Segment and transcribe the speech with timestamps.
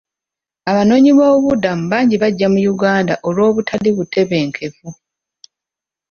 [0.71, 4.89] Abanoonyiboobubudamu bangi bajja mu Uganda olw'obutali butebenkevu.